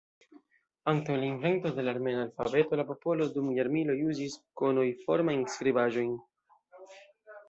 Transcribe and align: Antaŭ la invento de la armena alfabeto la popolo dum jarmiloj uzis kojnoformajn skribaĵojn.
Antaŭ 0.91 1.15
la 1.23 1.27
invento 1.33 1.71
de 1.79 1.83
la 1.83 1.91
armena 1.97 2.23
alfabeto 2.27 2.79
la 2.81 2.85
popolo 2.91 3.27
dum 3.35 3.51
jarmiloj 3.57 3.97
uzis 4.13 4.39
kojnoformajn 4.63 5.45
skribaĵojn. 5.57 6.11